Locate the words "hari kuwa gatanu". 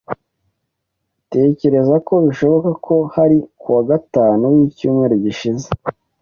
3.15-4.43